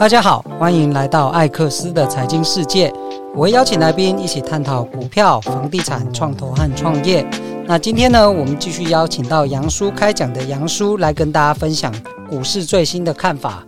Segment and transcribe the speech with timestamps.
[0.00, 2.90] 大家好，欢迎来到艾克斯的财经世界。
[3.34, 7.22] 我会邀请来宾一起探讨股票、房地产、创投和创业。
[7.66, 11.94] 那今天呢，我们继续邀请到杨叔开讲的杨叔来跟大家分享
[12.30, 13.62] 股市最新的看法。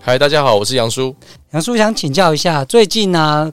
[0.00, 1.14] 嗨，大家好，我是杨叔。
[1.50, 3.52] 杨叔想请教一下，最近呢、啊，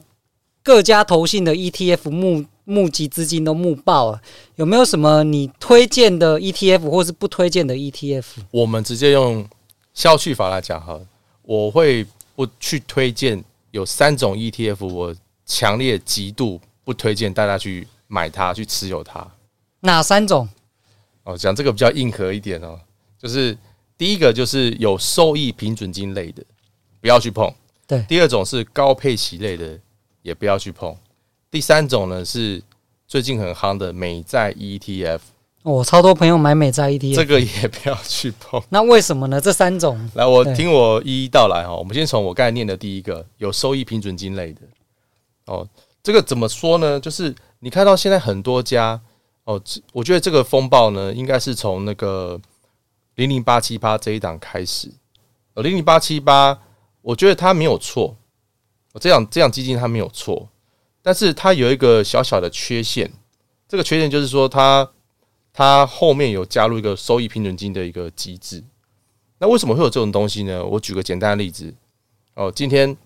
[0.64, 4.22] 各家投信的 ETF 募募集资金都募爆了，
[4.56, 8.24] 有没有什么你推荐的 ETF 或是不推荐的 ETF？
[8.52, 9.46] 我们直接用
[9.92, 10.98] 消去法来讲哈，
[11.50, 15.12] 我会不去推荐有三种 ETF，我
[15.44, 19.26] 强烈极度不推荐大家去买它，去持有它。
[19.80, 20.48] 哪三种？
[21.24, 22.78] 哦，讲这个比较硬核一点哦，
[23.18, 23.58] 就是。
[23.98, 26.42] 第一个就是有收益平准金类的，
[27.02, 27.52] 不要去碰。
[27.86, 28.02] 对。
[28.08, 29.78] 第二种是高配息类的，
[30.22, 30.96] 也不要去碰。
[31.50, 32.62] 第三种呢是
[33.06, 35.20] 最近很夯的美债 ETF。
[35.62, 38.62] 我、哦、超多朋友买美债 ETF，这个也不要去碰。
[38.70, 39.40] 那为什么呢？
[39.40, 40.10] 这三种？
[40.14, 41.74] 来，我听我一一道来哈。
[41.74, 44.60] 我们先从我刚才念的第一个有收益平准金类的。
[45.46, 45.68] 哦，
[46.02, 46.98] 这个怎么说呢？
[46.98, 49.00] 就是你看到现在很多家
[49.44, 49.60] 哦，
[49.92, 52.40] 我觉得这个风暴呢，应该是从那个。
[53.16, 54.90] 零零八七八这一档开始，
[55.52, 56.58] 呃，零零八七八，
[57.02, 58.16] 我觉得它没有错，
[58.98, 60.48] 这样这样基金它没有错，
[61.02, 63.12] 但是它有一个小小的缺陷，
[63.68, 64.88] 这个缺陷就是说它
[65.52, 68.62] 它后面有加入一个收益平准金的一个机制，
[69.38, 70.64] 那为什么会有这种东西呢？
[70.64, 71.74] 我举个简单的例子，
[72.34, 72.96] 哦，今天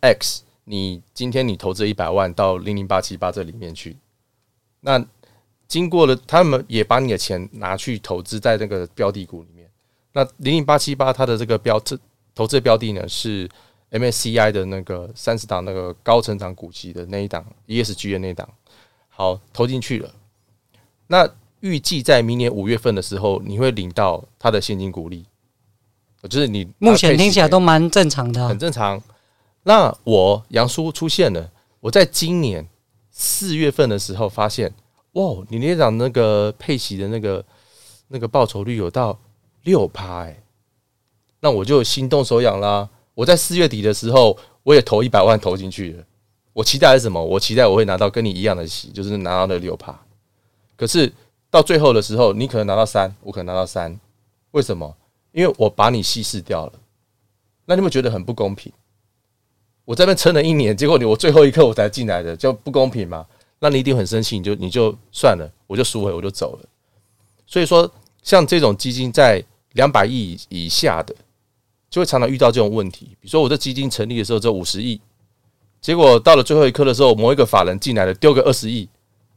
[0.00, 3.96] X，你今天你投资一百万到零零八七八这里面去，
[4.80, 5.04] 那。
[5.68, 9.66] 经过了，他们也把你的钱拿去投资在那个标的股里面。
[10.12, 11.98] 那零零八七八它的这个标这
[12.34, 13.48] 投资标的呢，是
[13.90, 18.46] MSCI 的那个三十档那个高成长股息的那一档 ESG 的那一档。
[19.08, 20.14] 好，投进去了。
[21.06, 21.28] 那
[21.60, 25.24] 预计在明年五月份的时候，你会领到他的现金股利，
[26.28, 29.02] 就是你目前听起来都蛮正常的，很正常。
[29.64, 32.66] 那我杨叔出现了，我在今年
[33.10, 34.72] 四月份的时候发现。
[35.12, 37.44] 哇，你那档那个配息的那个
[38.08, 39.18] 那个报酬率有到
[39.64, 40.42] 六趴哎，
[41.40, 42.88] 那我就心动手痒啦。
[43.12, 46.04] 我在四月底的时候，我也投一百万投进去了。
[46.54, 47.22] 我期待是什么？
[47.22, 49.94] 我期待我会拿到跟你一样的息，就是拿到那六趴。
[50.76, 51.12] 可是
[51.50, 53.98] 到最后的时候，你可能拿到三，我可能拿到三。
[54.52, 54.96] 为什么？
[55.32, 56.72] 因为我把你稀释掉了。
[57.64, 58.72] 那你有没有觉得很不公平？
[59.84, 63.26] 我在那撑了一年，结果你我最后一刻我才进来的，就不公平吗？
[63.58, 66.68] 那你一定很生气，你就你就算了，我就赎回，我就走了。
[67.46, 67.90] 所以说，
[68.22, 71.14] 像这种基金在两百亿以下的，
[71.88, 73.16] 就会常常遇到这种问题。
[73.20, 75.00] 比如说，我这基金成立的时候只有五十亿，
[75.80, 78.88] 结果到了最后一刻的时候，某一个法人进来了，丢个二十亿，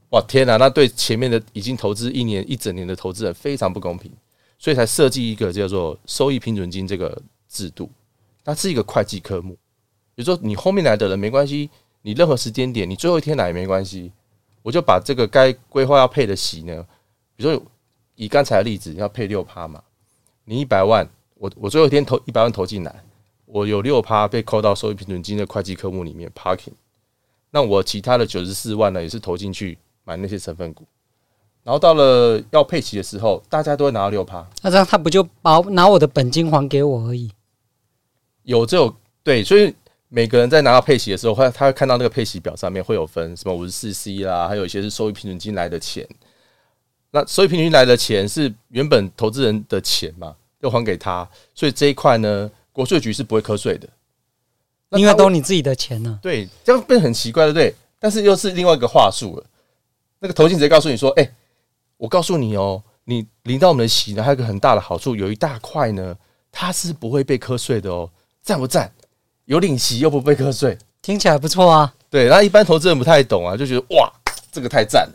[0.09, 0.57] 哇天哪！
[0.57, 4.11] 那对前面的已经投资一年一整年的投资人非常不公平，
[4.59, 7.89] 所以才设计一个叫做收益平准金这个制度。
[8.43, 9.53] 它是一个会计科目，
[10.13, 11.69] 比如说你后面来的人没关系。
[12.07, 14.11] 你任何时间点，你最后一天来也没关系，
[14.61, 16.85] 我就把这个该规划要配的息呢，
[17.35, 17.63] 比如说
[18.13, 19.81] 以刚才的例子要配六趴嘛，
[20.43, 23.03] 你一百万，我我最后一天投一百万投进来，
[23.47, 26.73] 我有六趴被扣到收益平准金的会计科目里面 parking，
[27.49, 30.85] 那我其他的九十四万呢也是投进去买那些成分股，
[31.63, 37.29] 然后到了要配齐的时候，大家都会拿到六趴，那这样他不就把拿我的本金还给我而已？
[38.43, 39.75] 有这种对，所以。
[40.07, 46.07] 每个人在拿到配齐的时候，会他会看到那个配息表上面会有分什么五十四 C 啦，还有一些是收益平准金来的钱。
[47.11, 53.89] 那收益平均金来的钱是原本投资人的钱嘛，要还给他，所以这一块呢，国税局是不会课税的，
[54.91, 56.17] 因为都你自己的钱呢。
[56.21, 57.75] 对，这样变得很奇怪，对不对？
[57.99, 59.43] 但是又是另外一个话术了。
[60.19, 61.29] 那个投信直接告诉你说：“哎，
[61.97, 66.15] 我告诉你哦，你领到我们的息呢，还有一个很大的好处，有一大块呢，
[66.51, 68.09] 它是不会被瞌睡的哦，
[68.41, 68.91] 赞不赞？”
[69.45, 71.93] 有领息又不被瞌睡，听起来不错啊。
[72.09, 74.11] 对，那一般投资人不太懂啊，就觉得哇，
[74.51, 75.13] 这个太赞了。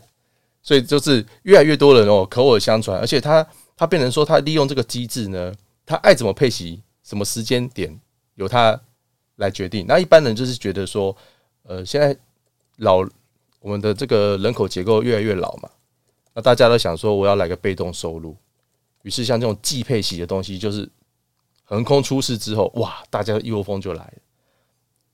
[0.62, 3.44] 所以就是越来越多人哦，口耳相传，而且他
[3.76, 5.52] 他变成说，他利用这个机制呢，
[5.84, 7.98] 他爱怎么配息，什么时间点
[8.36, 8.80] 由他
[9.36, 9.84] 来决定。
[9.88, 11.16] 那一般人就是觉得说，
[11.64, 12.16] 呃，现在
[12.76, 13.02] 老
[13.60, 15.70] 我们的这个人口结构越来越老嘛，
[16.34, 18.36] 那大家都想说，我要来个被动收入，
[19.02, 20.90] 于是像这种季配型的东西，就是。
[21.72, 24.14] 横空出世之后，哇，大家一窝蜂就来了。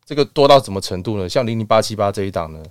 [0.07, 1.29] 这个多到什么程度呢？
[1.29, 2.65] 像零零八七八这一档呢，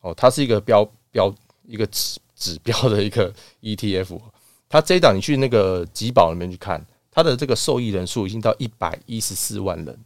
[0.00, 4.20] 哦，它是一个标标一个指指标的一个 ETF。
[4.68, 9.96] 它这一档你去那个集保里面去看，它的这个受益人数已经到一百一十四万人。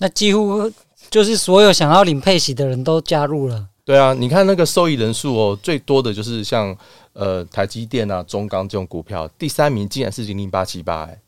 [0.00, 0.70] 那几乎
[1.10, 3.68] 就是所有想要领配息的人都加入了。
[3.84, 6.76] 对啊，你看那个受益人数哦，最多的就是像
[7.12, 11.20] 呃台积电啊、中钢这种股票，第三名竟然是零零八七八，哎，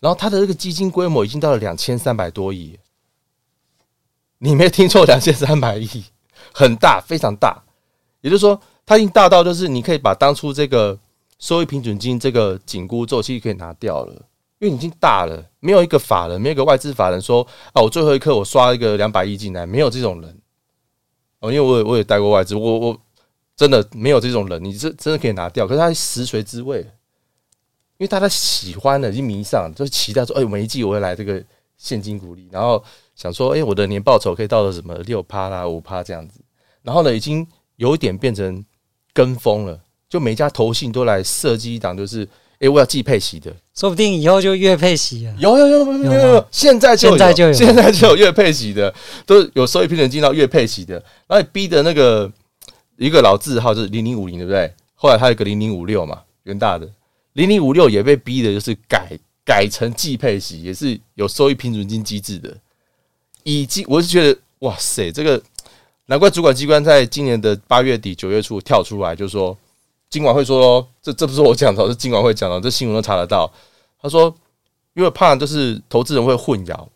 [0.00, 2.78] 然后它的这个基金规模已经到了两千三百多亿，
[4.38, 6.04] 你没听错，两千三百亿，
[6.52, 7.62] 很大，非常大。
[8.20, 10.98] 也就是说，它已经大到就是你可以把当初这个
[11.38, 14.22] 收益平准金这个紧箍咒其实可以拿掉了，
[14.58, 20.40] 因为已经大了，没有一个法人，没有一个外资法人说啊，我最后一刻我刷一个两百亿进来，没有这种人。
[21.40, 22.98] 哦，因为我也我也带过外资，我我
[23.54, 31.44] 真的没有这种人，你这真的可以拿掉，可是他食髓知味，因为大家喜欢的，已经迷上，就是期待说，哎，每一季我会来这个
[31.76, 32.82] 现金股利，然后
[33.14, 36.40] 想说，哎，我的年报酬可以到了什么六趴啦、五趴这样子，
[36.82, 38.64] 然后呢，已经有一点变成
[39.12, 42.26] 跟风了，就每家投信都来设计一档，就是，
[42.60, 48.92] 哎，我要寄配息的，说不定以后就月配息了，有有有有有有，现在就有，现在就有，现在就有月配息的，
[49.26, 50.94] 都有收益平准金到月配息的，
[51.26, 52.30] 然后你逼的那个
[52.96, 54.72] 一个老字号就是零零五零，对不对？
[54.94, 56.88] 后来他有个零零五六嘛，元大的。
[57.34, 59.06] 零零五六也被逼的，就是改
[59.44, 62.56] 改成季配息，也是有收益平准金机制的。
[63.42, 65.40] 以及我是觉得，哇塞，这个
[66.06, 69.54] 难怪主管机关在今年的八月底九月初跳出来，就说
[70.08, 73.52] 金管会说，这这不是我讲的，是金管会讲的，这新闻都查得到。
[74.00, 74.34] 他说，
[74.94, 76.88] 因为怕就是投资人会混淆，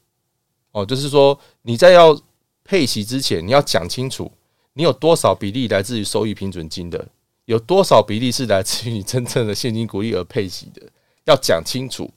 [0.72, 2.18] 哦，就是说你在要
[2.64, 4.30] 配息之前，你要讲清楚，
[4.74, 7.08] 你有多少比例来自于收益平准金的。
[7.46, 10.82] 有多少比例是来自于你真正的现金股利而配息的？
[11.24, 12.08] 要讲清楚，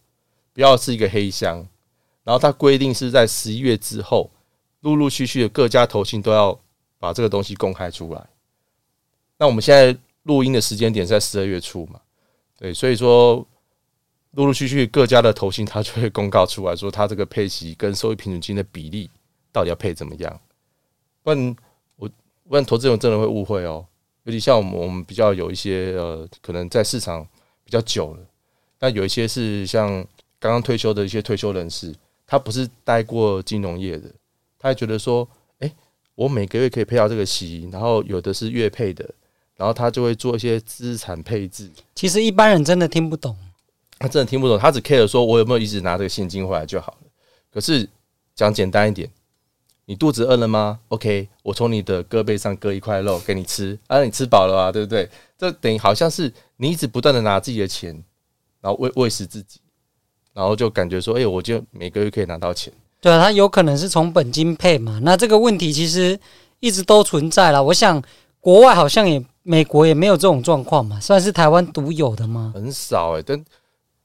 [0.53, 1.67] 不要是一个黑箱。
[2.23, 4.29] 然后它规定是在十一月之后，
[4.81, 6.57] 陆陆续续的各家投信都要
[6.99, 8.23] 把这个东西公开出来。
[9.39, 11.99] 那我们现在录音的时间点在十二月初嘛？
[12.57, 13.45] 对，所以说
[14.31, 19.09] 陆陆续续各家的投信，它就会公告出来说，它这个配息跟收益平准金的比例
[19.51, 20.41] 到底要配怎么样？
[21.21, 21.55] 不然
[21.97, 22.09] 我，
[22.47, 23.85] 不然投资人真的会误会哦。
[24.23, 27.27] 尤其像我们，我们比较有一些呃，可能在市场
[27.65, 28.25] 比较久了，
[28.77, 29.89] 但有一些是像
[30.39, 31.93] 刚刚退休的一些退休人士，
[32.25, 34.09] 他不是待过金融业的，
[34.57, 35.27] 他还觉得说，
[35.59, 35.69] 哎，
[36.15, 39.13] 我每个月可以配到这个息，然后有的是月配的，
[39.57, 41.69] 然后他就会做一些资产配置。
[41.95, 43.35] 其实一般人真的听不懂，
[43.99, 47.07] 他真的听不懂，他只 care 说我有没有一直拿这个现金回来就好了。
[47.53, 47.87] 可是
[48.35, 49.09] 讲简单一点。
[49.85, 55.09] 你肚子饿了吗？OK，我从你的胳膊上割一块肉给你吃，啊，你吃饱了啊，对不对？
[55.37, 57.91] 这等于好像是你一直不断的拿自己的钱，
[58.61, 59.59] 然后喂喂食自己，
[60.31, 62.71] 然后就感觉说，哎，我就每个月可以拿到钱。
[63.01, 65.01] 对啊，他有可能是从本金配嘛。
[65.03, 66.17] 那这个问题其实
[66.61, 67.61] 一直都存在了。
[67.61, 68.01] 我想
[68.39, 72.51] 国外好像也美国也没有这种状况嘛，算是台湾独有的吗？
[72.55, 73.45] 很少哎、欸，但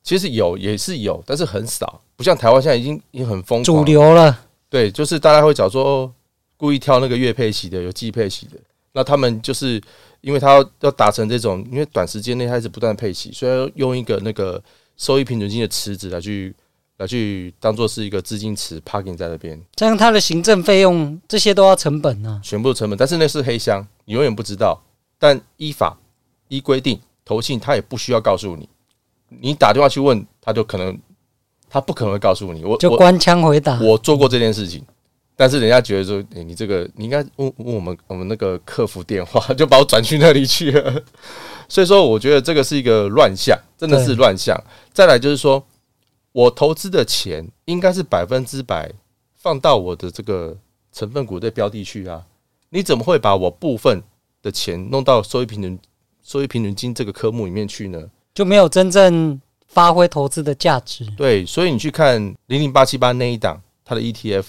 [0.02, 4.38] 其实有也是有，但是很少，不像台湾现在已经已经很疯狂主流了。
[4.68, 6.12] 对，就是大家会讲说，
[6.56, 8.58] 故意挑那个月配息的，有季配息的。
[8.92, 9.80] 那他们就是
[10.22, 14.60] 因为他要要达成这种，因为短时间内开始不断配息，所以要用一个那个
[14.96, 16.54] 收益平准金的池子来去
[16.96, 19.60] 来去当做是一个资金池 parking 在那边。
[19.76, 22.42] 这样他的行政费用这些都要成本呢、啊？
[22.42, 24.82] 全部成本，但是那是黑箱，你永远不知道。
[25.18, 25.98] 但依法
[26.48, 28.68] 依规定，投信他也不需要告诉你，
[29.28, 30.98] 你打电话去问，他就可能。
[31.70, 33.78] 他不可能会告诉你，我就官腔回答。
[33.82, 34.82] 我做过这件事情，
[35.36, 41.02] 但是人家觉得说，欸、你这个你应该问问我们我们那个客服电话， 就把我转去那里去了。
[41.68, 44.58] 所以说，我觉得这个是一个乱象，真的是乱象。
[44.94, 45.62] 再来就是说，
[46.32, 48.90] 我投资的钱应该是百分之百
[49.36, 50.56] 放到我的这个
[50.90, 52.24] 成分股的标的去啊，
[52.70, 54.02] 你怎么会把我部分
[54.48, 55.78] 的钱弄到收益平准
[56.22, 58.10] 收益平准金这个科目里面去呢？
[58.34, 59.40] 就没有真正。
[59.70, 64.46] 发挥投资的价值，对，所以你去看零零八七八那一档，它的 ETF，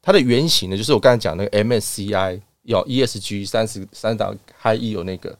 [0.00, 5.36] 它的原型呢，就是我刚才讲那个 MSCI 有 ESG 三十三档 High E 有那个，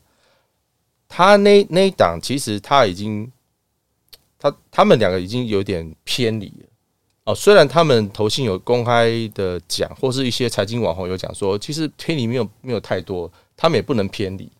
[1.08, 3.32] 它那那一档其实它已经，
[4.38, 6.66] 它他们两个已经有点偏离了
[7.24, 7.34] 哦。
[7.34, 14.50] 虽然他们投信有公开的讲，或是一些财经网红有讲说，其实偏离没有没有太多，他们也不能偏离。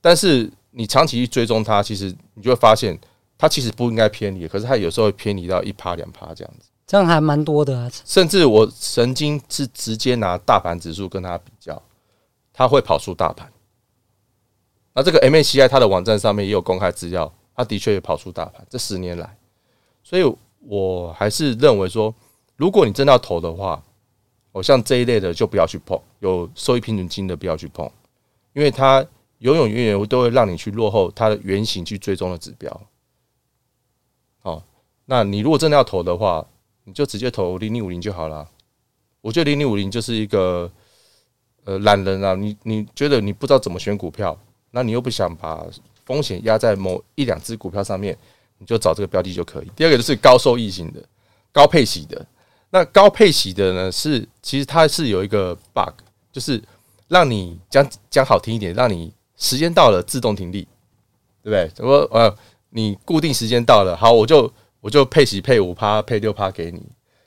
[0.00, 2.98] 但是你长期去追踪它，其实你就会发现。
[3.42, 7.90] 它其实不应该偏离，可是它有时候会偏离到一趴两趴这样子，这样还蛮多的啊。
[8.04, 11.82] 甚至我曾经是直接拿大盘指数跟它比较，
[12.52, 13.50] 它会跑出大盘。
[14.92, 18.62] 那这个 MACI 它的网站上面也有公开资料，它的确也跑出大盘。
[18.68, 19.34] 这十年来，
[20.04, 22.14] 所以我还是认为说，
[22.56, 23.82] 如果你真的要投的话，
[24.52, 27.88] 我像这一类的就不要去碰，有收益平准金的不要去碰，
[28.52, 29.06] 因为它
[29.38, 32.80] 永永远远都会让你去落后它的原型去追踪的指标。
[34.42, 34.62] 哦，
[35.06, 36.44] 那你如果真的要投的话，
[36.82, 38.48] 你就直接投零零五零就好了。
[39.20, 40.68] 我觉得零零五零就是一个
[41.64, 44.36] 呃懒人啊，你你觉得你不知道怎么选股票，
[44.72, 45.64] 那你又不想把
[46.04, 48.18] 风险压在某一两只股票上面，
[48.58, 49.70] 你就找这个标的就可以。
[49.76, 51.00] 第二个就是高收益型的、
[51.52, 52.26] 高配息的。
[52.70, 55.92] 那高配息的呢，是其实它是有一个 bug，
[56.30, 56.62] 就是
[57.08, 60.68] 让你讲讲好听一点，让你时间到了自动停利，
[61.42, 61.68] 对不对？
[61.74, 62.32] 怎么呃，
[62.70, 66.80] 你固定时间到了，好，我就我就配息配五趴、配六趴给你。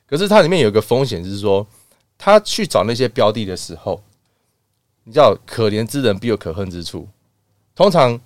[0.05, 1.65] 可是它里面有一个风险，就是说，
[2.17, 4.01] 他去找那些标的的时候，
[5.03, 7.07] 你知道，可怜之人必有可恨之处。
[7.75, 8.17] 通常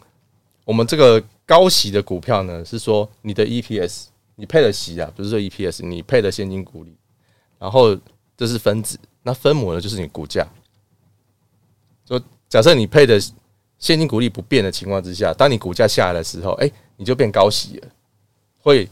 [0.66, 6.96] 我们这个高息的股票呢，是说你的 EPS，你配的息啊，不是说 EPS，你配的现金股利。
[7.60, 7.98] 然后
[8.36, 10.48] 这是分子，那分母呢，就是你股价。
[12.06, 13.20] 就假设你配的
[13.80, 17.88] 现金股利不变的情况之下，当你股价下来的时候，哎，你就变高息了，
[18.60, 18.88] 会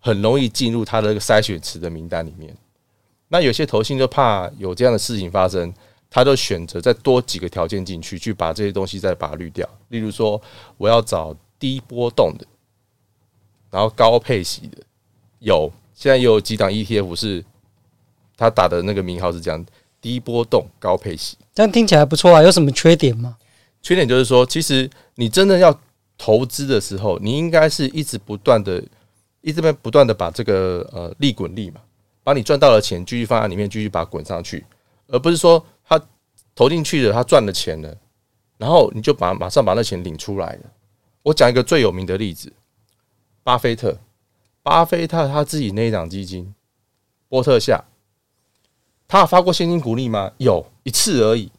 [0.00, 2.56] 很容易进入它的这个筛选池的名单里面。
[3.28, 5.74] 那有些投信就怕有这样的事情发生，
[6.08, 9.68] 他就选择再多几个条件进去，去把这些东西再把它滤掉。
[9.88, 10.40] 例如说，
[10.78, 12.46] 我要找低波动的，
[13.70, 14.78] 然后高配息的，
[15.40, 17.44] 有现在也有几档 ETF 是。
[18.36, 19.64] 他打的那个名号是这样：
[20.00, 22.42] 低波动高配息，这样听起来不错啊。
[22.42, 23.36] 有什么缺点吗？
[23.80, 25.78] 缺点就是说，其实你真的要
[26.18, 28.82] 投资的时候，你应该是一直不断的、
[29.40, 31.80] 一直不断的把这个呃利滚利嘛，
[32.22, 34.64] 把你赚到的钱继续放在里面，继续把它滚上去，
[35.08, 36.00] 而不是说他
[36.54, 37.94] 投进去的，他赚了钱了，
[38.58, 40.60] 然后你就把马上把那钱领出来了。
[41.22, 42.52] 我讲一个最有名的例子：
[43.42, 43.98] 巴菲特，
[44.62, 46.54] 巴菲特他自己那一档基金，
[47.28, 47.84] 波特夏。
[49.06, 50.30] 他有发过现金股利吗？
[50.38, 51.50] 有一次而已，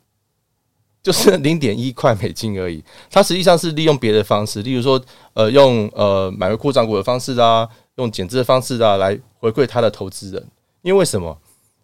[1.01, 2.83] 就是零点一块美金而已。
[3.09, 4.99] 他实际上是利用别的方式，例如说，
[5.33, 10.47] 呃，用呃买回扩张股的方式啊，用减资的方式啊，来回馈他的投资人。
[10.81, 11.37] 因为为什么？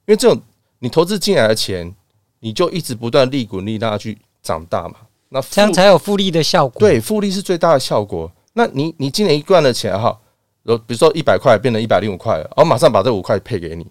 [0.07, 0.41] 因为这种
[0.79, 1.95] 你投资进来的钱，
[2.39, 4.95] 你就一直不断利滚利让它去长大嘛。
[5.29, 6.79] 那这样才有复利的效果。
[6.79, 8.29] 对，复利是最大的效果。
[8.53, 10.19] 那你你今年一赚的钱哈，
[10.63, 13.85] 比如说一百块变成一百零五块了，然后马上把这五块配给你，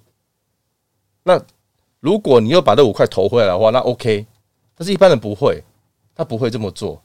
[1.22, 1.40] 那。
[2.00, 4.26] 如果你又把这五块投回来的话，那 OK，
[4.74, 5.62] 但是一般人不会，
[6.14, 7.00] 他不会这么做，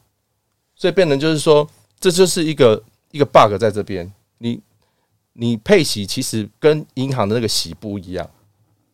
[0.74, 1.68] 所以变成就是说，
[2.00, 4.10] 这就是一个一个 bug 在这边。
[4.38, 4.60] 你
[5.34, 8.28] 你配息其实跟银行的那个息不一样，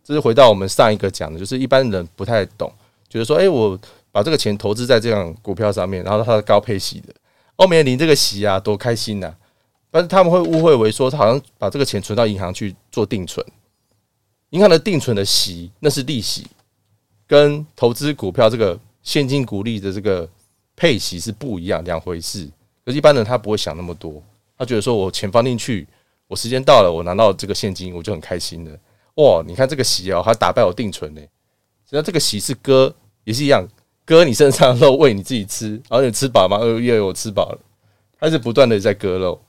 [0.03, 2.73] 这是回到我们上一个讲的，就是一般人不太懂，
[3.09, 3.79] 觉得说，哎，我
[4.11, 7.15] 把这个钱投资在这样股票上面，然后它是高配息的，
[7.57, 9.33] 欧美领这个息啊，多开心呐！
[9.91, 13.45] 但是他们会误会为说，他好像把这个钱存到银行去做定存。
[14.53, 16.47] 银行的定存的息，那是利息，
[17.27, 20.29] 跟投资股票这个现金股利的这个
[20.77, 22.47] 配息是不一样两回事。
[22.85, 24.23] 可是一般人他不会想那么多，
[24.59, 25.89] 他觉得说我钱放进去，
[26.29, 28.79] 我时间到了，我拿到这个现金，我就很开心的。
[29.15, 31.23] 哇，你看这个息哦，还打败我定存呢。
[31.89, 32.95] 只要这个息是割，
[33.25, 33.67] 也是一样，
[34.05, 36.59] 割你身上的肉喂你自己吃，然后你吃饱吗？
[36.59, 37.59] 呃，因为我吃饱了，
[38.21, 39.41] 它是不断的在割肉。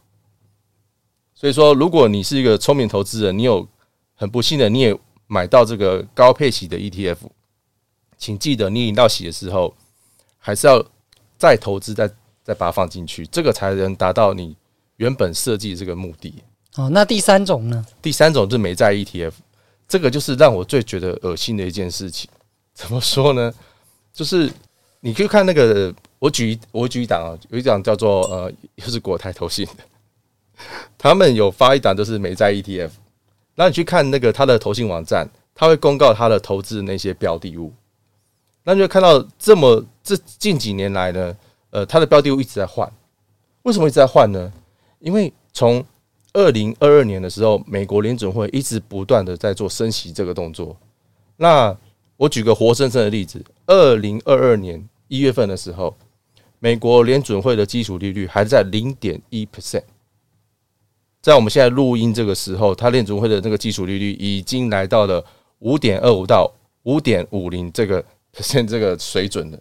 [1.35, 3.67] 所以说，如果你是一个聪明投资人，你有。
[4.15, 7.17] 很不幸的，你也买到这个高配息的 ETF，
[8.17, 9.73] 请记得你领到息的时候，
[10.37, 10.83] 还是要
[11.37, 12.07] 再投资，再
[12.43, 14.55] 再把它放进去，这个才能达到你
[14.97, 16.43] 原本设计这个目的。
[16.75, 17.85] 哦，那第三种呢？
[18.01, 19.33] 第三种就是美债 ETF，
[19.87, 22.29] 这个就是让我最觉得恶心的一件事情。
[22.73, 23.53] 怎么说呢？
[24.13, 24.51] 就是
[24.99, 29.83] 你可以看那个，我举我举一档啊，有一档叫做呃，又是国泰投信的，
[30.97, 32.89] 他们有发一档就是美债 ETF。
[33.55, 37.71] 那你去看那个他的投信网站，他会公告他的投资那些标的物。
[38.63, 41.37] 那你就看到这么这近几年来呢，
[41.69, 42.91] 呃，他的标的物一直在换。
[43.63, 44.51] 为什么一直在换呢？
[44.99, 45.85] 因为从
[46.33, 50.75] 二零二二年的时候，美国联准会一直不断的在做升息这个动作。
[51.37, 51.77] 那
[52.17, 55.95] 我举个活生生的例子，二零二二年一月份的时候，
[56.59, 59.83] 美国联准会的基础利率还在零点一 percent。
[61.23, 65.23] 在我们现在录音这个时候，它联准会的那个基础利率已经来到了
[65.59, 66.51] 五点二五到
[66.83, 68.03] 五点五零这个
[68.33, 69.57] 现这个水准了，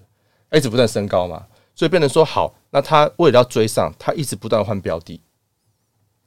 [0.50, 5.20] 一直不断升高嘛，所以变成说好，那它为了要追上，它一直不断换标的。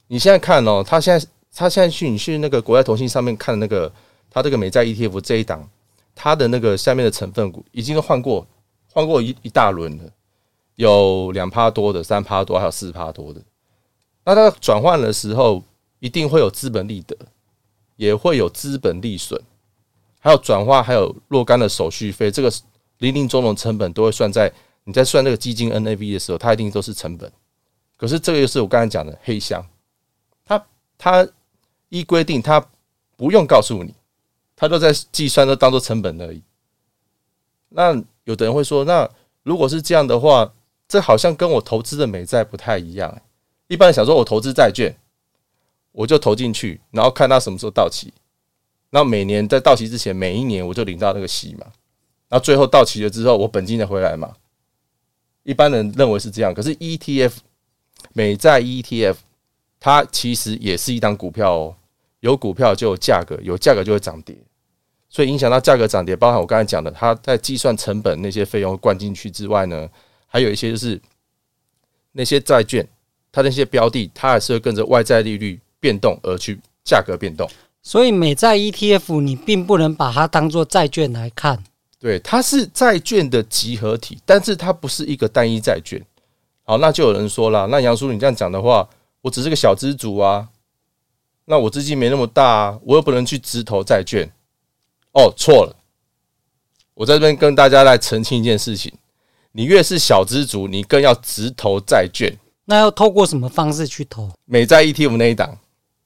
[0.07, 3.91] 你现在看哦，它现在它现在去你去那个国外投信上面看的那个
[4.29, 5.69] 它这个美债 ETF 这一档，
[6.15, 8.47] 它的那个下面的成分股已经都换过
[8.89, 10.03] 换过一一大轮了，
[10.75, 13.41] 有两趴多的，三趴多，还有四趴多的。
[14.25, 15.63] 那它转换的时候，
[15.99, 17.15] 一定会有资本利得，
[17.95, 19.39] 也会有资本利损，
[20.19, 22.51] 还有转化，还有若干的手续费，这个
[22.97, 24.51] 零零总总成本都会算在
[24.83, 27.31] 你在算那个基金 NAV 的时候，它一定都是成本。
[27.97, 29.65] 可是这个又是我刚才讲的黑箱，
[30.43, 30.65] 它
[30.97, 31.27] 它
[31.89, 32.67] 依规定它
[33.15, 33.93] 不用告诉你，
[34.55, 36.41] 它都在计算都当做成本而已。
[37.69, 39.09] 那有的人会说，那
[39.43, 40.51] 如果是这样的话，
[40.87, 43.21] 这好像跟我投资的美债不太一样。
[43.67, 44.95] 一般人想说，我投资债券，
[45.91, 48.13] 我就投进去，然后看它什么时候到期，
[48.89, 51.65] 然后每年在到期之前，每一年我就领到那个息嘛，
[52.29, 54.35] 然后最后到期了之后，我本金再回来嘛。
[55.43, 57.33] 一般人认为是这样，可是 ETF
[58.13, 59.15] 美债 ETF
[59.79, 61.75] 它其实也是一档股票哦，
[62.19, 64.35] 有股票就有价格，有价格就会涨跌，
[65.09, 69.87] 所以影响到价格涨跌，包含我刚才讲的，它在计算成本那些费用灌进去之外呢，
[70.25, 70.99] 还有一些就是
[72.13, 72.87] 那些债券，
[73.35, 77.45] 它那些标的，它还是会跟着外债利率变动而去价格变动。
[77.83, 81.61] 所以美债 ETF 你并不能把它当做债券来看。
[81.99, 86.01] 对，它是债券的集合体，但是它不是一个单一债券。
[86.63, 88.87] 好，那就有人说了，那杨叔你这样讲的话，
[89.21, 90.47] 我只是个小资主啊，
[91.43, 94.31] 那我资金没那么大啊，我又不能去直投债券。
[95.11, 95.75] 哦，错了，
[96.93, 98.93] 我在这边跟大家来澄清一件事情：
[99.51, 102.33] 你越是小资族，你更要直投债券。
[102.65, 104.29] 那要透过什么方式去投？
[104.45, 105.57] 美债 ETF 那一档，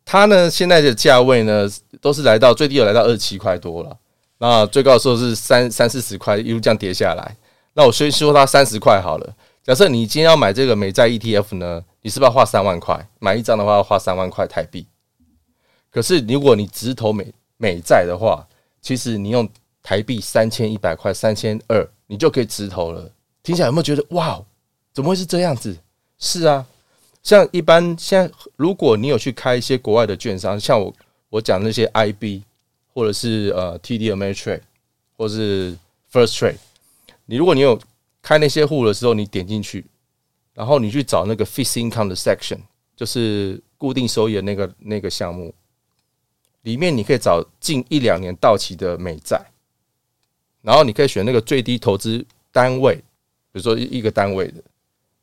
[0.05, 1.69] 它呢现在的价位呢
[2.01, 3.97] 都是来到最低有来到二十七块多了。
[4.37, 7.35] 那最高的时候是三三四十块，一路这样跌下来。
[7.73, 9.35] 那我先说它三十块好了。
[9.63, 13.07] 假设你今天要买这个美债 ETF 呢，你是不是要花三万块？
[13.19, 14.87] 买一张的话要花三万块台币。
[15.91, 18.47] 可是如果你直投美美债的话，
[18.81, 19.47] 其实你用
[19.83, 23.11] 台币三千一百块、三千二，你就可以直投了。
[23.43, 24.41] 听起来有没有觉得哇？
[24.93, 25.77] 怎么会是这样子？
[26.19, 26.67] 是啊，
[27.23, 30.93] 像一般现在，如果你有去开一些国外的券商，像我
[31.29, 32.43] 我讲那些 IB。
[32.91, 34.61] 或者是呃 TD Ameritrade，
[35.15, 35.77] 或者是
[36.11, 36.57] First Trade，
[37.27, 37.79] 你如果你有
[38.21, 39.85] 开那些户的时候，你点进去，
[40.53, 42.57] 然后你去找那个 Fixed Income 的 section，
[42.97, 45.53] 就是固定收益的那个那个项目，
[46.63, 49.39] 里面你可以找近一两年到期的美债，
[50.61, 53.03] 然后你可以选那个最低投资单位，比
[53.53, 54.61] 如说一个单位的，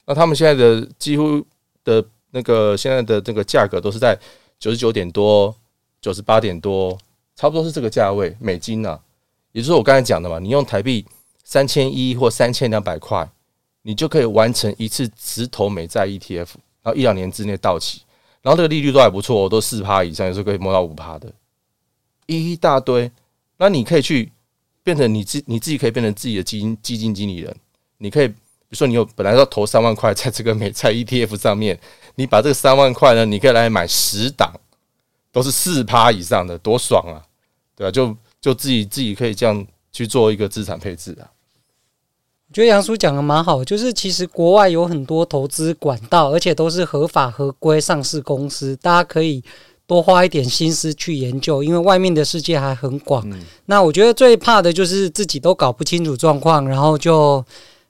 [0.06, 1.44] 那他们现在的几乎
[1.84, 4.18] 的那个现在的这个价格都是在
[4.58, 5.54] 九十九点多、
[6.00, 6.98] 九十八点多。
[7.38, 8.98] 差不多是这个价位，美金呢、
[9.52, 11.04] 也就是我刚才讲的嘛，你用台币
[11.44, 13.30] 三千一或三千两百块，
[13.82, 16.48] 你就可以完成一次直投美债 ETF，
[16.82, 18.00] 然后一两年之内到期，
[18.40, 21.30] 然后这个利率都还不错，都四趴以上，有时候可以摸到五趴的，
[22.24, 23.12] 一大堆。
[23.58, 24.32] 那你可以去
[24.82, 27.54] 变成你自你自己可以变成自己的基金基金经理人，
[27.98, 28.32] 你可以
[28.68, 31.78] 比如说你有本来要投三万块在这个美债 ETF 上面，
[32.16, 34.52] 你把这个三万块呢，你可以来买十档。
[35.32, 37.20] 都是四趴以上的，多爽啊！
[37.76, 41.28] 对啊，就就自己自己可以这样去做一个资产配置啊。
[42.48, 49.44] 我觉得杨叔讲的蛮好，就是其实国外有很多投资管道，而且都是合法合规上市公司，大家可以
[49.86, 53.22] 多花一点心思去研究，因为外面的世界还很广。
[53.30, 57.44] 嗯、那我觉得最怕的就是自己都搞不清楚状况，然后就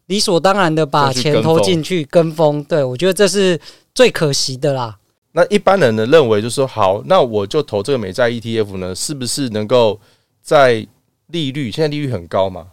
[0.06, 2.62] 理所当然的把钱投进去跟风。
[2.64, 3.60] 对，我觉得这是
[3.94, 4.98] 最可惜的啦。
[5.32, 10.00] 那一般人呢认为就是说，好，那我就投这个美债 ETF 呢，是不是能够
[10.40, 10.86] 在
[11.26, 12.68] 利率现在利率很高嘛？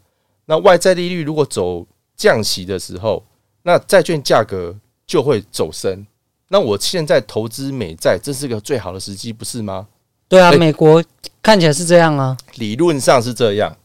[0.46, 3.24] 那外债利率如果走降息的时候，
[3.64, 6.06] 那债券价格就会走升。
[6.50, 9.88] 那我现在投资美债，这是个最好的时机，不是吗？
[10.30, 11.04] 对啊，美国
[11.42, 13.76] 看起来是这样啊，理论上是这样，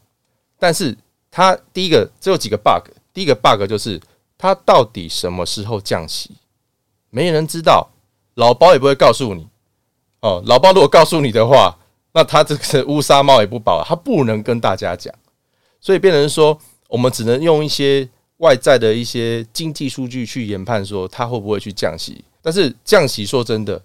[0.57, 0.95] 但是
[1.31, 3.99] 它第一个只有几个 bug，第一个 bug 就是
[4.37, 6.31] 它到底什么时候降息，
[7.09, 7.89] 没人知道。
[8.35, 9.45] 老包也不会告诉你
[10.21, 10.41] 哦。
[10.45, 11.77] 老包如果告诉你的话，
[12.13, 15.13] 那他这个乌纱帽也不保，他不能跟大家讲。
[15.81, 22.23] 所以变成说，我们只能用一些外在的一些经济数据去研判，说他会不会去降息。
[22.41, 23.81] 但是降息，说真的，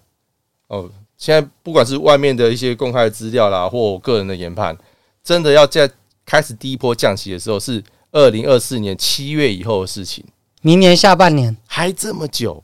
[0.67, 4.77] 哦，现在不管是外面的一些公开的资料啦，或我个人的研判，
[5.21, 5.91] 真的要在
[6.25, 7.83] 开始第一波降息的时候，是
[8.15, 10.23] 二零二四年七月以后的事情。
[10.61, 12.63] 明年下半年还这么久。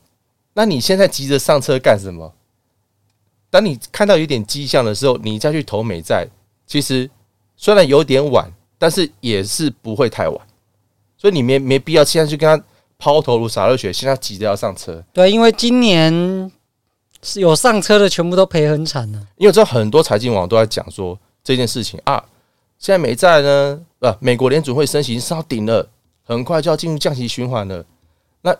[0.54, 2.32] 那你现在急着上车干什么？
[3.50, 6.26] 当你看到有点迹象的时候，你再去投美债，
[6.66, 7.08] 其实
[7.54, 10.40] 虽然有点晚，但是也是不会太晚。
[11.18, 12.64] 所以你没没必要现在去跟他
[12.98, 15.04] 抛头颅洒热血，现在急着要上车。
[15.12, 16.50] 对，因为今年
[17.22, 19.20] 是有上车的，全部都赔很惨了。
[19.36, 22.24] 因为这很多财经网都在讲说这件事情啊，
[22.82, 25.88] 现在美债呢，呃，美国联准会升息上顶了，
[26.24, 27.82] 很快就要进入降息循环了。
[28.42, 28.54] 那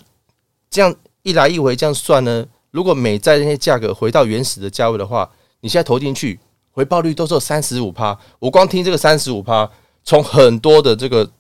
[0.71, 0.95] 这样。
[1.25, 5.31] 一来一回这样算呢，如果美债那些价格回到原始的价位的话，
[5.61, 6.37] 你现在投进去
[6.73, 8.19] 回报率都是有三十五趴。
[8.41, 9.71] 我光听这个三十五趴，
[10.03, 11.31] 从很多的这个，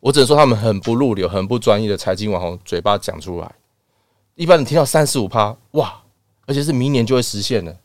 [0.00, 3.54] 我只能说他们很不入流、很不专业的财经网红嘴巴讲出来。
[4.36, 6.00] 一般人听到三十五趴，哇，
[6.46, 7.76] 而且是明年就会实现了，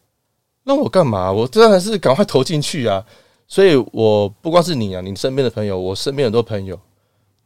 [0.63, 1.29] 那我干嘛？
[1.29, 3.03] 我当然是赶快投进去啊！
[3.47, 6.79] 所以我不光是你啊，你身边的朋友，我身边很多朋友。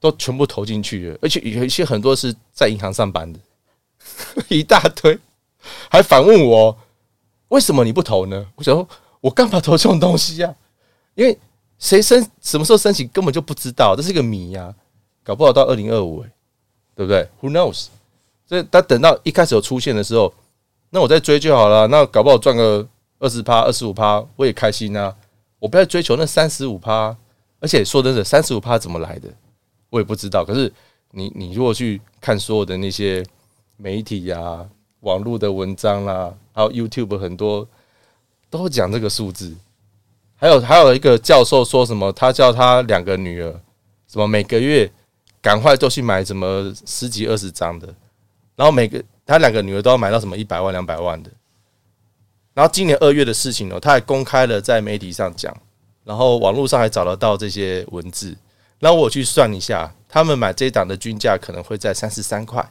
[0.02, 3.40] 都全部投进去了，而且有一些很多是在银行上班的。
[4.50, 5.16] 一大堆，
[5.92, 6.76] 还反问我
[7.50, 8.48] 为什么你不投呢？
[8.56, 10.56] 我想说，我干嘛投这种东西呀？
[11.14, 11.38] 因为
[11.78, 14.74] 谁申什么时候申请根本就不知道，这是一个谜呀，
[15.24, 16.26] 搞不好到二零二五，
[16.96, 17.90] 对不对？Who knows？
[18.48, 20.34] 所以他等到一开始有出现的时候，
[20.90, 21.88] 那我再追就好了。
[21.90, 22.88] 那搞不好赚个
[23.20, 25.16] 二十趴、二十五趴，我也开心啊。
[25.62, 27.16] 我不要追求那三十五趴，
[27.60, 29.30] 而且说真的，三十五趴怎么来的，
[29.92, 30.44] 我也不知道。
[30.44, 30.74] 可是
[31.12, 33.24] 你你如果去看所有的那些
[33.78, 34.68] 媒体呀、
[35.02, 37.68] 网络的文章啦、还有 YouTube 很多
[38.50, 39.56] 都讲这个数字。
[40.36, 43.62] 还有还有一个教授说什么，他叫他两个女儿
[44.08, 44.92] 什么每个月
[45.44, 47.86] 赶快都去买什么十几二十张的，
[48.56, 51.30] 然后每个他两个女儿都要买到什么一百万两百万的。
[52.54, 55.56] 然后今年二月的事情呢，他还公开了在媒体上讲，
[56.04, 58.36] 然后网络上还找得到这些文字。
[58.80, 62.70] 然后我去算一下，他们买这档的均价可能会在三十三块，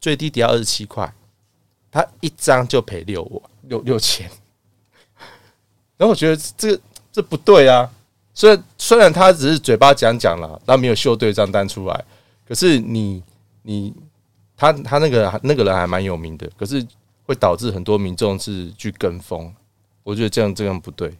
[0.00, 1.12] 最低跌到二十七块，
[1.90, 4.30] 他一张就赔六万六六千。
[5.98, 6.80] 然后我觉得这
[7.12, 7.90] 这不对啊！
[8.32, 12.04] 虽然虽然他只是嘴巴讲讲了，他没有秀对账单出来，
[12.48, 13.22] 可是你
[13.62, 13.92] 你
[14.56, 16.86] 他他那个那个人还蛮有名的，可是。
[17.26, 19.52] 会导致很多民众是去跟风，
[20.04, 21.12] 我觉得这样这样不对。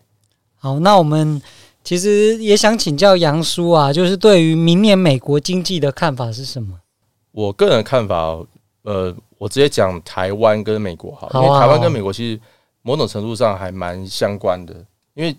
[0.55, 1.43] 好，那我们
[1.83, 6.79] 其实也想请教杨叔啊，就是对于明年美国经济的看法是什么？
[7.33, 8.39] 我个人的看法，
[8.83, 12.41] 呃，我直接讲台湾跟美国好，好啊，因为台湾跟美国其实
[12.83, 14.73] 某种程度上还蛮相关的，
[15.15, 15.37] 因为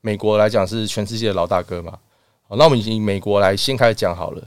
[0.00, 1.96] 美国来讲是全世界的老大哥嘛。
[2.48, 4.42] 好，那我们以美国来先开始讲好了。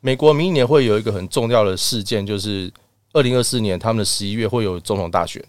[0.00, 2.72] 美国明年会有一个很重要的事件，就是。
[3.12, 5.44] 二零二四年，他们的十一月会有总统大选。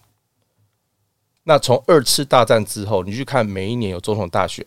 [1.43, 4.65] 那从二次大战之后，你去看每一年有总统大选，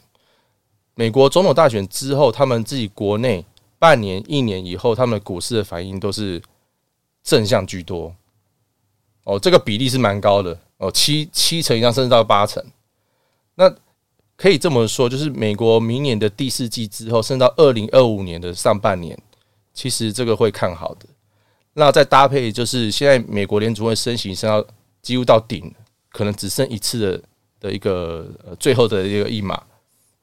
[0.94, 3.44] 美国总统大选之后，他们自己国内
[3.78, 6.42] 半年、一年以后，他们的股市的反应都是
[7.22, 8.14] 正向居多。
[9.24, 12.64] 哦，这个比例是蛮高的哦，七七成以上，甚至到八成。
[13.54, 13.74] 那
[14.36, 19.18] 可以这么说，就是美国明年的第四季之后，甚至到二零二五年的上半年，
[19.72, 21.06] 其实这个会看好的。
[21.78, 24.66] 那再搭配，就是现在美国联储会升息升到
[25.02, 25.70] 几乎到顶，
[26.08, 27.22] 可能只剩一次的
[27.60, 29.62] 的一个呃最后的一个一码，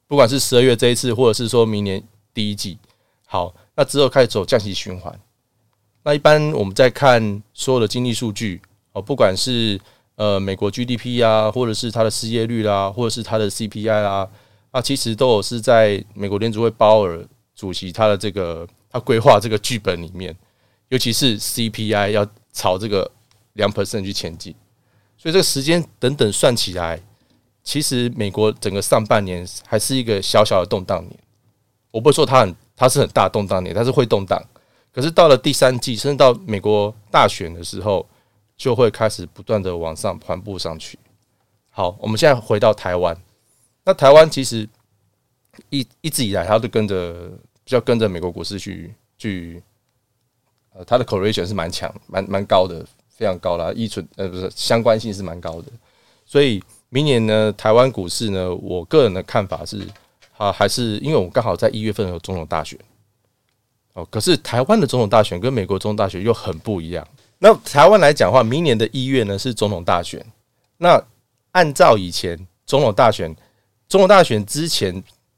[0.08, 2.02] 不管是十二月这一次，或者是说明年
[2.34, 2.76] 第一季，
[3.24, 5.16] 好，那之后开始走降息循环。
[6.02, 8.60] 那一般我们在看所有的经济数据
[8.92, 9.80] 哦，不管是
[10.16, 14.28] 呃美国 GDP 啊，或者是它的失业率啦，或者是它的 CPI 啦，
[14.72, 20.36] 啊，其实都有是在美国联储会鲍尔主席他的这个他规划这个剧本里面。
[20.94, 23.10] 尤其是 CPI 要朝这个
[23.54, 24.54] 两 percent 去前进，
[25.18, 27.00] 所以这个时间等等算起来，
[27.64, 31.18] 其实美国整个上半年还是一个小小的动荡年。
[31.90, 34.40] 我不会说它很，它是很大动荡年，它是会动荡。
[34.92, 38.08] 可是到了第三季，甚至到美国大选的时候，
[38.56, 40.96] 就会开始不断的往上缓步上去。
[41.70, 43.20] 好，我们现在回到台湾，
[43.84, 44.68] 那台湾其实
[45.70, 47.32] 一一直以来，它都跟着
[47.64, 49.60] 比较跟着美国股市去去。
[50.76, 55.68] 呃，它的 correlation 是蛮强、蛮蛮高的，非常高啦，依存呃不是相关性是蛮高的，
[56.26, 59.86] 所以明年呢，台湾股市呢，我个人的看法是，
[60.36, 62.76] 啊，还是因为我刚好在一月份有总统大选，
[63.92, 67.06] 哦，可是台湾的总统大选跟美国总统大选又很不一样。
[67.38, 70.24] 那台湾来讲的话，明年的一月呢是总统大选，
[70.78, 71.00] 那
[71.52, 73.32] 按照以前总统大选，
[73.88, 74.92] 总统大选之前，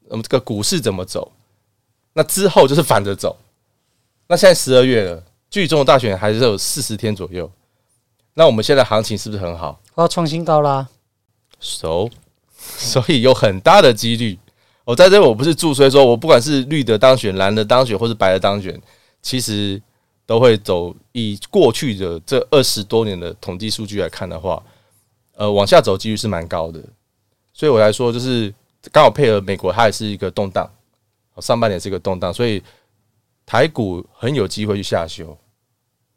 [0.07, 1.31] 我们这个股市怎么走，
[2.13, 3.37] 那之后就是反着走。
[4.29, 7.49] 那现在十二月了，距离总统大选还是有四十天左右。
[8.33, 9.81] 那我们现在行情是不是很好？
[9.95, 10.87] 要创新高啦
[11.59, 12.09] ！So，
[12.59, 14.37] 所以有很大的几率。
[14.83, 18.79] 我在这，我不是助吹，说我不管是绿的当选、蓝的当选，或是白的当选，
[19.21, 19.81] 其实
[20.25, 20.93] 都会走。
[21.13, 24.61] 以过去的这二十多年的统计数据来看的话，
[25.35, 26.81] 呃，往下走几率是蛮高的。
[27.53, 28.53] 所以我来说，就是
[28.91, 30.69] 刚好配合美国，它也是一个动荡。
[31.39, 32.61] 上半年是一个动荡，所以。
[33.47, 35.35] 台股很有机会去下修，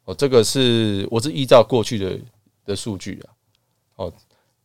[0.03, 2.19] 哦，这个是我是依照过去的
[2.65, 3.31] 的数据啊，
[3.95, 4.13] 哦，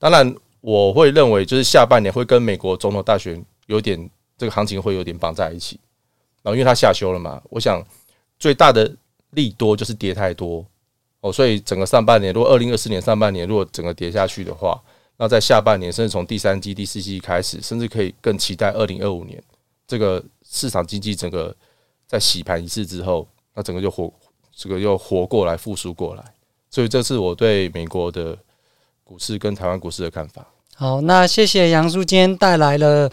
[0.01, 5.79] 当然我会认为就是下半年会跟美国总统大选有点这个行情会有点绑在一起，
[6.43, 7.81] 然后因为它下修了嘛，我想
[8.37, 8.93] 最大的
[9.31, 10.67] 利多就是跌太多，
[11.21, 14.83] 哦，所以整个上半年如果二零二四年上半年如果整个跌下去的话，
[15.19, 19.41] 那在下半年甚至从第三季、第四季开始，甚至可以更期待二零二五年
[19.87, 21.55] 这个市场经济整个。
[22.07, 24.13] 在洗盘一次之后，那整个就活，
[24.55, 26.25] 这个又活过来，复苏过来。
[26.71, 28.37] 所以这是我对美国的
[29.03, 30.47] 股市跟台湾股市的看法。
[30.75, 33.11] 好，那谢谢杨叔今天带来了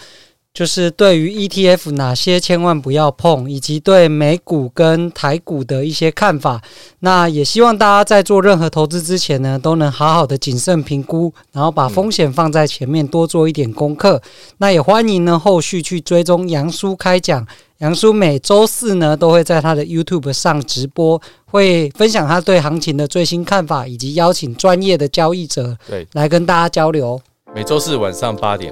[0.54, 6.62] 就是对于 ETF 哪些千万不要碰，以及对美股跟台股的一些看法。
[7.00, 14.22] 那也希望大家在做任何投资之前呢，都能好好的谨慎评估，然后把风险放在前面，多做一点功课。
[14.60, 17.48] 那也欢迎呢后续去追踪杨叔开讲，
[17.80, 27.20] 杨叔每周四呢都会在他的 YouTube 上直播，会分享他对行情的最新看法，以及邀请专业的交易者对来跟大家交流。
[27.56, 28.72] 每周四晚上八点，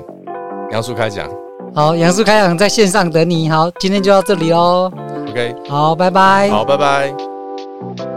[0.72, 1.28] 杨叔开讲。
[1.74, 3.50] 好，杨树开朗在线上等你。
[3.50, 4.92] 好，今天就到这里喽。
[5.30, 6.50] OK，好，拜拜。
[6.50, 8.11] 好，拜拜。